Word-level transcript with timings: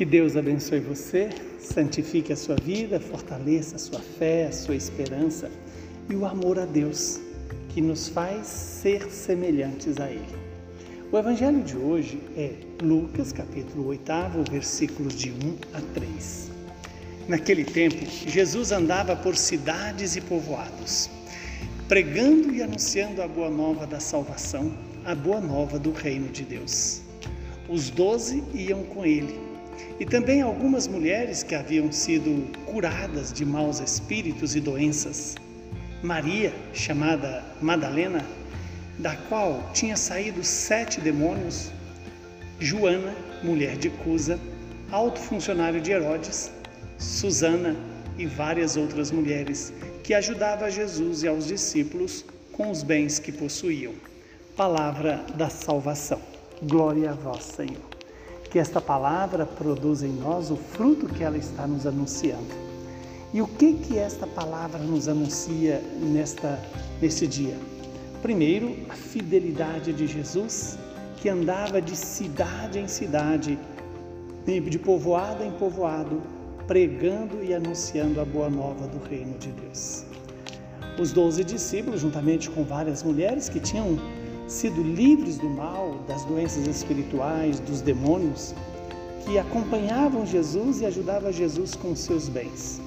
Que 0.00 0.06
Deus 0.06 0.34
abençoe 0.34 0.80
você, 0.80 1.28
santifique 1.60 2.32
a 2.32 2.36
sua 2.36 2.56
vida, 2.56 2.98
fortaleça 2.98 3.76
a 3.76 3.78
sua 3.78 4.00
fé, 4.00 4.46
a 4.46 4.50
sua 4.50 4.74
esperança 4.74 5.50
e 6.08 6.14
o 6.14 6.24
amor 6.24 6.58
a 6.58 6.64
Deus, 6.64 7.20
que 7.68 7.82
nos 7.82 8.08
faz 8.08 8.46
ser 8.46 9.10
semelhantes 9.10 10.00
a 10.00 10.10
Ele. 10.10 10.24
O 11.12 11.18
evangelho 11.18 11.62
de 11.62 11.76
hoje 11.76 12.18
é 12.34 12.54
Lucas, 12.82 13.30
capítulo 13.30 13.88
8, 13.88 14.10
versículos 14.50 15.14
de 15.14 15.32
1 15.32 15.34
a 15.74 15.82
3. 15.92 16.50
Naquele 17.28 17.66
tempo, 17.66 18.06
Jesus 18.26 18.72
andava 18.72 19.14
por 19.14 19.36
cidades 19.36 20.16
e 20.16 20.22
povoados, 20.22 21.10
pregando 21.88 22.54
e 22.54 22.62
anunciando 22.62 23.20
a 23.20 23.28
boa 23.28 23.50
nova 23.50 23.86
da 23.86 24.00
salvação, 24.00 24.72
a 25.04 25.14
boa 25.14 25.42
nova 25.42 25.78
do 25.78 25.92
reino 25.92 26.28
de 26.30 26.42
Deus. 26.42 27.02
Os 27.68 27.90
doze 27.90 28.42
iam 28.54 28.82
com 28.84 29.04
ele 29.04 29.50
e 29.98 30.04
também 30.06 30.40
algumas 30.40 30.88
mulheres 30.88 31.42
que 31.42 31.54
haviam 31.54 31.92
sido 31.92 32.46
curadas 32.64 33.32
de 33.32 33.44
maus 33.44 33.80
espíritos 33.80 34.56
e 34.56 34.60
doenças. 34.60 35.36
Maria, 36.02 36.52
chamada 36.72 37.44
Madalena, 37.60 38.24
da 38.98 39.14
qual 39.14 39.70
tinha 39.74 39.96
saído 39.96 40.42
sete 40.42 41.00
demônios, 41.00 41.70
Joana, 42.58 43.14
mulher 43.42 43.76
de 43.76 43.90
Cusa, 43.90 44.38
alto 44.90 45.20
funcionário 45.20 45.80
de 45.80 45.92
Herodes, 45.92 46.50
Susana 46.98 47.76
e 48.16 48.26
várias 48.26 48.76
outras 48.76 49.10
mulheres 49.10 49.72
que 50.02 50.14
ajudavam 50.14 50.66
a 50.66 50.70
Jesus 50.70 51.22
e 51.22 51.28
aos 51.28 51.46
discípulos 51.46 52.24
com 52.52 52.70
os 52.70 52.82
bens 52.82 53.18
que 53.18 53.32
possuíam. 53.32 53.94
Palavra 54.56 55.24
da 55.36 55.48
salvação. 55.48 56.20
Glória 56.62 57.10
a 57.10 57.14
vós, 57.14 57.44
Senhor 57.44 57.99
que 58.50 58.58
esta 58.58 58.80
palavra 58.80 59.46
produza 59.46 60.06
em 60.06 60.12
nós 60.12 60.50
o 60.50 60.56
fruto 60.56 61.06
que 61.06 61.22
ela 61.22 61.38
está 61.38 61.66
nos 61.66 61.86
anunciando. 61.86 62.52
E 63.32 63.40
o 63.40 63.46
que 63.46 63.74
que 63.74 63.96
esta 63.96 64.26
palavra 64.26 64.80
nos 64.80 65.06
anuncia 65.06 65.80
nesta 66.00 66.58
neste 67.00 67.28
dia? 67.28 67.56
Primeiro, 68.20 68.76
a 68.88 68.94
fidelidade 68.94 69.92
de 69.92 70.06
Jesus, 70.06 70.76
que 71.18 71.28
andava 71.28 71.80
de 71.80 71.96
cidade 71.96 72.80
em 72.80 72.88
cidade, 72.88 73.56
de 74.44 74.78
povoado 74.78 75.44
em 75.44 75.52
povoado, 75.52 76.20
pregando 76.66 77.42
e 77.42 77.54
anunciando 77.54 78.20
a 78.20 78.24
boa 78.24 78.50
nova 78.50 78.88
do 78.88 78.98
reino 79.08 79.38
de 79.38 79.52
Deus. 79.52 80.04
Os 80.98 81.12
doze 81.12 81.44
discípulos, 81.44 82.00
juntamente 82.00 82.50
com 82.50 82.64
várias 82.64 83.02
mulheres 83.02 83.48
que 83.48 83.60
tinham 83.60 83.96
sido 84.50 84.82
livres 84.82 85.38
do 85.38 85.48
mal, 85.48 86.00
das 86.08 86.24
doenças 86.24 86.66
espirituais, 86.66 87.60
dos 87.60 87.80
demônios, 87.80 88.52
que 89.24 89.38
acompanhavam 89.38 90.26
Jesus 90.26 90.80
e 90.80 90.86
ajudavam 90.86 91.32
Jesus 91.32 91.76
com 91.76 91.94
seus 91.94 92.28
bens. 92.28 92.80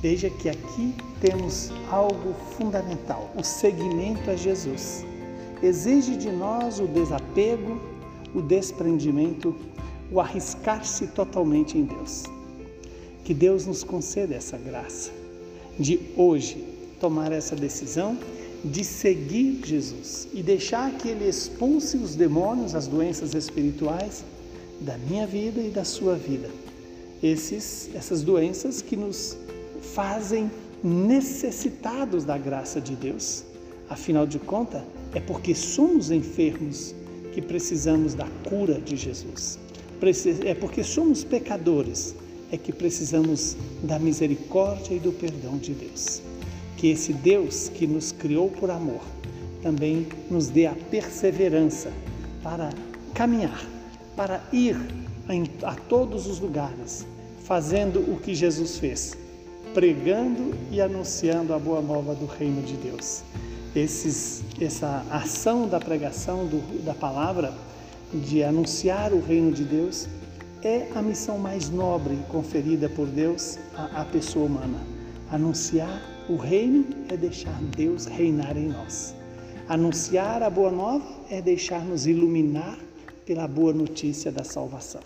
Veja 0.00 0.30
que 0.30 0.48
aqui 0.48 0.94
temos 1.20 1.72
algo 1.90 2.32
fundamental: 2.56 3.30
o 3.36 3.42
seguimento 3.42 4.30
a 4.30 4.36
Jesus. 4.36 5.04
Exige 5.62 6.16
de 6.16 6.30
nós 6.30 6.78
o 6.78 6.86
desapego, 6.86 7.80
o 8.34 8.40
desprendimento, 8.40 9.54
o 10.12 10.20
arriscar-se 10.20 11.08
totalmente 11.08 11.76
em 11.76 11.84
Deus. 11.84 12.24
Que 13.24 13.34
Deus 13.34 13.66
nos 13.66 13.82
conceda 13.82 14.34
essa 14.34 14.58
graça 14.58 15.10
de 15.78 15.98
hoje 16.16 16.62
tomar 17.00 17.32
essa 17.32 17.56
decisão 17.56 18.16
de 18.64 18.82
seguir 18.82 19.60
Jesus 19.62 20.26
e 20.32 20.42
deixar 20.42 20.90
que 20.96 21.08
Ele 21.08 21.28
expulse 21.28 21.98
os 21.98 22.14
demônios, 22.14 22.74
as 22.74 22.86
doenças 22.86 23.34
espirituais 23.34 24.24
da 24.80 24.96
minha 24.96 25.26
vida 25.26 25.60
e 25.60 25.68
da 25.68 25.84
sua 25.84 26.14
vida. 26.14 26.48
Esses, 27.22 27.90
essas 27.94 28.22
doenças 28.22 28.80
que 28.80 28.96
nos 28.96 29.36
fazem 29.94 30.50
necessitados 30.82 32.24
da 32.24 32.38
graça 32.38 32.80
de 32.80 32.94
Deus. 32.96 33.44
Afinal 33.88 34.26
de 34.26 34.38
contas, 34.38 34.82
é 35.14 35.20
porque 35.20 35.54
somos 35.54 36.10
enfermos 36.10 36.94
que 37.32 37.42
precisamos 37.42 38.14
da 38.14 38.26
cura 38.48 38.80
de 38.80 38.96
Jesus. 38.96 39.58
É 40.44 40.54
porque 40.54 40.82
somos 40.82 41.22
pecadores 41.22 42.14
é 42.52 42.58
que 42.58 42.72
precisamos 42.72 43.56
da 43.82 43.98
misericórdia 43.98 44.94
e 44.94 44.98
do 44.98 45.12
perdão 45.12 45.56
de 45.56 45.72
Deus 45.72 46.20
que 46.76 46.88
esse 46.88 47.12
Deus 47.12 47.68
que 47.68 47.86
nos 47.86 48.12
criou 48.12 48.50
por 48.50 48.70
amor 48.70 49.00
também 49.64 50.06
nos 50.30 50.48
dê 50.48 50.66
a 50.66 50.74
perseverança 50.90 51.90
para 52.42 52.68
caminhar, 53.14 53.64
para 54.14 54.42
ir 54.52 54.76
a, 55.62 55.74
todos 55.74 56.26
os 56.26 56.38
lugares, 56.38 57.06
fazendo 57.44 58.00
o 58.00 58.20
que 58.20 58.34
Jesus 58.34 58.78
fez, 58.78 59.16
pregando 59.72 60.54
e 60.70 60.82
anunciando 60.82 61.54
a 61.54 61.58
boa 61.58 61.80
nova 61.80 62.14
do 62.14 62.26
reino 62.26 62.60
de 62.60 62.74
Deus. 62.74 63.22
Esses, 63.74 64.44
essa 64.60 65.04
ação 65.10 65.66
da 65.66 65.80
pregação 65.80 66.46
do, 66.46 66.84
da 66.84 66.94
palavra, 66.94 67.54
de 68.12 68.44
anunciar 68.44 69.12
o 69.14 69.20
reino 69.20 69.50
de 69.50 69.64
Deus, 69.64 70.06
é 70.62 70.88
a 70.94 71.00
missão 71.00 71.38
mais 71.38 71.70
nobre 71.70 72.18
conferida 72.28 72.88
por 72.88 73.06
Deus 73.06 73.58
à, 73.74 74.02
à 74.02 74.04
pessoa 74.04 74.44
humana. 74.44 74.78
Anunciar 75.30 76.13
o 76.28 76.36
reino 76.36 76.86
é 77.10 77.16
deixar 77.16 77.54
Deus 77.76 78.06
reinar 78.06 78.56
em 78.56 78.68
nós. 78.68 79.14
Anunciar 79.68 80.42
a 80.42 80.48
boa 80.48 80.70
nova 80.70 81.04
é 81.30 81.42
deixar-nos 81.42 82.06
iluminar 82.06 82.78
pela 83.26 83.46
boa 83.46 83.72
notícia 83.72 84.32
da 84.32 84.42
salvação. 84.42 85.02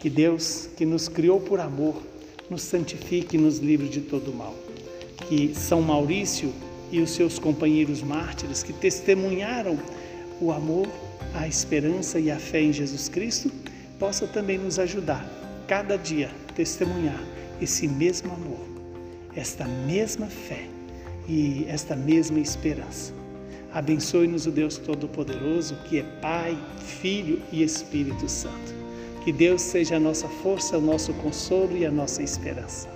Que 0.00 0.10
Deus, 0.10 0.68
que 0.76 0.84
nos 0.84 1.08
criou 1.08 1.40
por 1.40 1.60
amor, 1.60 2.02
nos 2.50 2.62
santifique 2.62 3.36
e 3.36 3.40
nos 3.40 3.58
livre 3.58 3.88
de 3.88 4.00
todo 4.00 4.32
mal. 4.32 4.54
Que 5.28 5.54
São 5.54 5.80
Maurício 5.80 6.52
e 6.90 7.00
os 7.00 7.10
seus 7.10 7.38
companheiros 7.38 8.02
mártires 8.02 8.62
que 8.62 8.72
testemunharam 8.72 9.78
o 10.40 10.50
amor, 10.50 10.88
a 11.34 11.46
esperança 11.46 12.18
e 12.18 12.30
a 12.30 12.38
fé 12.38 12.60
em 12.60 12.72
Jesus 12.72 13.08
Cristo 13.08 13.50
possam 13.98 14.28
também 14.28 14.58
nos 14.58 14.78
ajudar, 14.78 15.24
cada 15.66 15.96
dia, 15.96 16.30
testemunhar 16.54 17.20
esse 17.60 17.88
mesmo 17.88 18.32
amor 18.32 18.75
esta 19.36 19.66
mesma 19.66 20.26
fé 20.26 20.66
e 21.28 21.66
esta 21.68 21.94
mesma 21.94 22.40
esperança. 22.40 23.12
Abençoe-nos 23.72 24.46
o 24.46 24.50
Deus 24.50 24.78
Todo-Poderoso, 24.78 25.76
que 25.84 25.98
é 25.98 26.02
Pai, 26.20 26.56
Filho 26.78 27.42
e 27.52 27.62
Espírito 27.62 28.28
Santo. 28.28 28.74
Que 29.22 29.32
Deus 29.32 29.60
seja 29.60 29.96
a 29.96 30.00
nossa 30.00 30.28
força, 30.28 30.78
o 30.78 30.80
nosso 30.80 31.12
consolo 31.14 31.76
e 31.76 31.84
a 31.84 31.90
nossa 31.90 32.22
esperança. 32.22 32.95